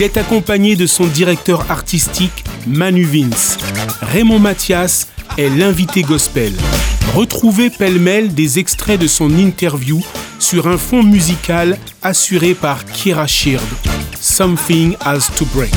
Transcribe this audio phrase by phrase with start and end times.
[0.00, 3.58] Il est accompagné de son directeur artistique Manu Vince.
[4.00, 6.54] Raymond Mathias est l'invité gospel.
[7.14, 10.00] Retrouvez pêle-mêle des extraits de son interview
[10.38, 13.60] sur un fond musical assuré par Kira Sheard.
[14.18, 15.74] Something has to break.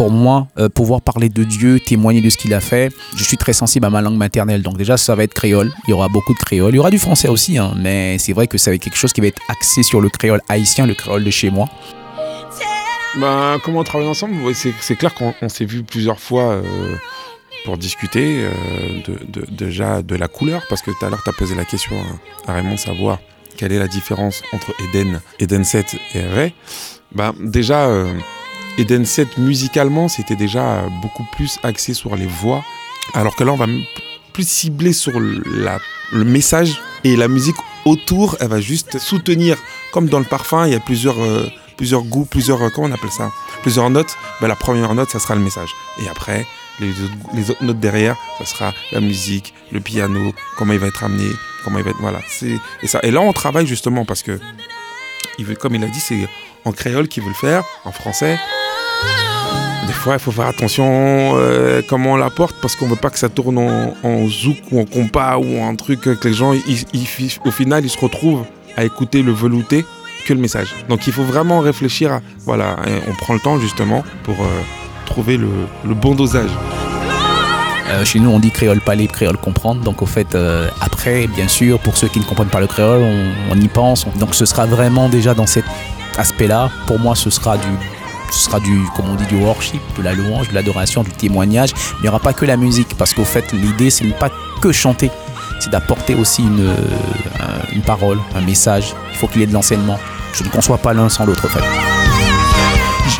[0.00, 3.36] Pour moi, euh, pouvoir parler de Dieu, témoigner de ce qu'il a fait, je suis
[3.36, 4.62] très sensible à ma langue maternelle.
[4.62, 5.70] Donc déjà, ça va être créole.
[5.86, 6.72] Il y aura beaucoup de créole.
[6.72, 8.96] Il y aura du français aussi, hein, mais c'est vrai que ça va être quelque
[8.96, 11.68] chose qui va être axé sur le créole haïtien, le créole de chez moi.
[13.20, 14.36] Ben, comment on travaille ensemble?
[14.54, 16.62] C'est clair qu'on s'est vu plusieurs fois euh,
[17.66, 18.50] pour discuter euh,
[19.06, 21.96] de, déjà de la couleur, parce que tout à l'heure, tu as posé la question
[22.46, 23.18] à, Raymond, savoir
[23.58, 26.54] quelle est la différence entre Eden, Eden 7 et Ray.
[27.12, 27.86] Ben, déjà,
[28.78, 32.64] Eden 7 musicalement, c'était déjà beaucoup plus axé sur les voix,
[33.14, 33.66] alors que là, on va
[34.32, 39.56] plus cibler sur le message et la musique autour, elle va juste soutenir.
[39.92, 42.92] Comme dans le parfum, il y a plusieurs, euh, plusieurs goûts, plusieurs, euh, comment on
[42.92, 43.32] appelle ça?
[43.62, 44.16] Plusieurs notes.
[44.40, 45.70] Ben, la première note, ça sera le message.
[46.02, 46.46] Et après,
[46.80, 51.28] les, autres notes derrière, ça sera la musique, le piano, comment il va être amené,
[51.64, 52.00] comment il va être.
[52.00, 52.20] Voilà.
[52.82, 53.00] Et, ça.
[53.02, 54.38] et là, on travaille justement parce que,
[55.38, 56.28] il veut, comme il a dit, c'est
[56.64, 58.38] en créole qu'il veut le faire, en français.
[59.90, 63.10] Des fois, il faut faire attention euh, comment on la porte parce qu'on veut pas
[63.10, 67.50] que ça tourne en, zouk ou en compas ou un truc que les gens, au
[67.50, 68.44] final, ils se retrouvent
[68.76, 69.84] à écouter le velouté
[70.24, 70.76] que le message.
[70.88, 72.20] Donc, il faut vraiment réfléchir à.
[72.46, 72.76] Voilà,
[73.08, 74.60] on prend le temps justement pour euh,
[75.06, 75.48] trouver le,
[75.84, 76.50] bon dosage.
[77.88, 79.82] Euh, chez nous, on dit créole pas libre, créole comprendre.
[79.82, 80.38] Donc, au fait,
[80.80, 83.02] après, bien sûr, pour ceux qui ne comprennent pas le créole,
[83.50, 84.06] on y pense.
[84.20, 85.64] Donc, ce sera vraiment déjà dans cet
[86.16, 86.70] aspect-là.
[86.86, 87.66] Pour moi, ce sera du
[88.30, 91.70] ce sera du, comme on dit, du worship, de la louange, de l'adoration, du témoignage.
[91.98, 94.72] Il n'y aura pas que la musique, parce qu'au fait, l'idée, c'est ne pas que
[94.72, 95.10] chanter,
[95.58, 96.74] c'est d'apporter aussi une, euh,
[97.72, 98.94] une parole, un message.
[99.12, 99.98] Il faut qu'il y ait de l'enseignement.
[100.32, 101.64] Je ne conçois pas l'un sans l'autre, en fait.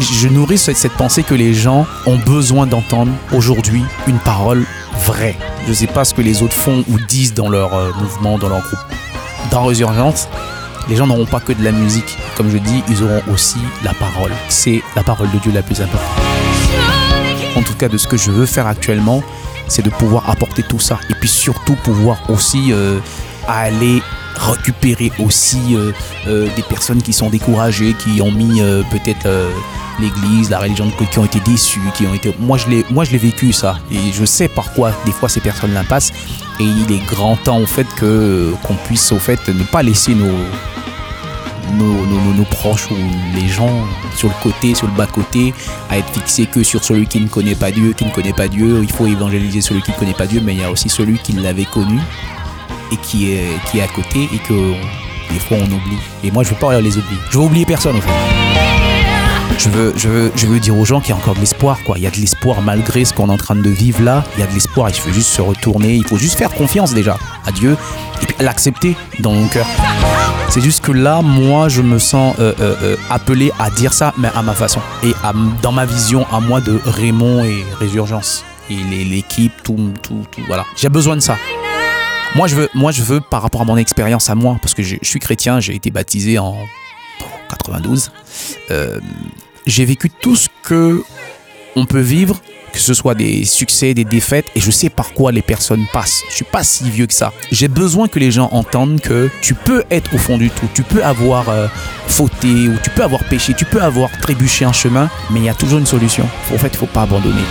[0.00, 4.64] Je, nourris cette, pensée que les gens ont besoin d'entendre aujourd'hui une parole
[5.04, 5.36] vraie.
[5.64, 8.38] Je ne sais pas ce que les autres font ou disent dans leur euh, mouvement,
[8.38, 8.78] dans leur groupe.
[9.50, 10.28] Dans Résurgence,
[10.88, 12.16] les gens n'auront pas que de la musique.
[12.36, 14.32] Comme je dis, ils auront aussi la parole.
[14.48, 16.08] C'est la parole de Dieu la plus importante.
[17.56, 19.22] En tout cas, de ce que je veux faire actuellement,
[19.68, 20.98] c'est de pouvoir apporter tout ça.
[21.10, 22.98] Et puis surtout pouvoir aussi euh,
[23.46, 24.02] aller
[24.36, 25.92] récupérer aussi euh,
[26.28, 28.60] euh, des personnes qui sont découragées, qui ont mis
[28.90, 29.28] peut-être
[30.00, 32.34] l'église, la religion, qui ont été déçues, qui ont été.
[32.38, 36.12] Moi, je l'ai, vécu ça, et je sais par quoi des fois ces personnes-là passent.
[36.60, 40.34] Et il est grand temps au fait qu'on puisse au fait ne pas laisser nos
[41.76, 42.94] nos, proches ou
[43.34, 43.70] les gens
[44.16, 45.52] sur le côté, sur le bas-côté,
[45.90, 48.48] à être fixés que sur celui qui ne connaît pas Dieu, qui ne connaît pas
[48.48, 48.80] Dieu.
[48.82, 51.18] Il faut évangéliser celui qui ne connaît pas Dieu, mais il y a aussi celui
[51.18, 51.98] qui l'avait connu
[52.92, 54.72] et qui est, qui est à côté et que
[55.32, 55.98] des fois on oublie.
[56.24, 57.20] Et moi je veux pas les oublier.
[57.30, 58.58] Je veux oublier personne en fait
[59.58, 61.78] je veux, je veux, je veux dire aux gens qu'il y a encore de l'espoir,
[61.84, 61.98] quoi.
[61.98, 64.24] Il y a de l'espoir malgré ce qu'on est en train de vivre là.
[64.36, 64.88] Il y a de l'espoir.
[64.88, 65.94] Il faut juste se retourner.
[65.94, 67.76] Il faut juste faire confiance déjà à Dieu
[68.22, 69.66] et l'accepter dans mon cœur.
[70.50, 74.14] C'est juste que là, moi, je me sens euh, euh, euh, appelé à dire ça,
[74.18, 75.12] mais à ma façon et
[75.62, 80.64] dans ma vision à moi de Raymond et Résurgence et l'équipe, tout, tout, tout, voilà.
[80.76, 81.36] J'ai besoin de ça.
[82.34, 84.82] Moi, je veux, moi, je veux par rapport à mon expérience à moi, parce que
[84.82, 86.56] je, suis chrétien, j'ai été baptisé en
[87.50, 88.10] 92
[89.68, 91.04] j'ai vécu tout ce que
[91.76, 92.40] on peut vivre,
[92.78, 96.22] que ce soit des succès, des défaites, et je sais par quoi les personnes passent.
[96.30, 97.32] Je suis pas si vieux que ça.
[97.50, 100.84] J'ai besoin que les gens entendent que tu peux être au fond du tout, tu
[100.84, 101.66] peux avoir euh,
[102.06, 105.48] fauté ou tu peux avoir péché, tu peux avoir trébuché un chemin, mais il y
[105.48, 106.28] a toujours une solution.
[106.54, 107.42] En fait, il faut pas abandonner.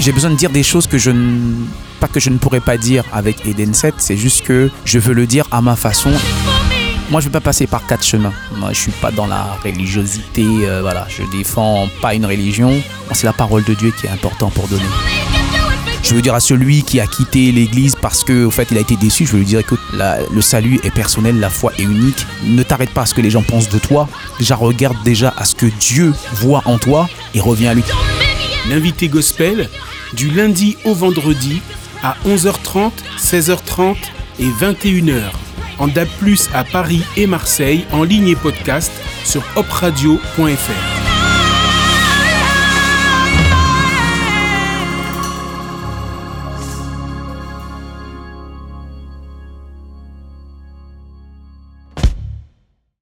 [0.00, 1.66] J'ai besoin de dire des choses que je ne
[2.00, 5.12] pas que je ne pourrais pas dire avec Eden 7, c'est juste que je veux
[5.12, 6.10] le dire à ma façon.
[7.12, 8.32] Moi, je ne veux pas passer par quatre chemins.
[8.56, 10.46] Moi, je suis pas dans la religiosité.
[10.62, 12.72] Euh, voilà, je défends pas une religion.
[13.12, 14.88] C'est la parole de Dieu qui est important pour donner.
[16.02, 18.96] Je veux dire à celui qui a quitté l'église parce qu'au fait il a été
[18.96, 22.26] déçu, je veux lui dire écoute, le salut est personnel, la foi est unique.
[22.44, 24.08] Ne t'arrête pas à ce que les gens pensent de toi.
[24.38, 27.84] Déjà regarde déjà à ce que Dieu voit en toi et reviens à lui.
[28.70, 29.68] L'invité gospel
[30.14, 31.60] du lundi au vendredi
[32.02, 33.96] à 11h30, 16h30
[34.40, 35.41] et 21h
[35.82, 36.08] en DAB+,
[36.54, 38.92] à Paris et Marseille, en ligne et podcast
[39.24, 41.01] sur opradio.fr.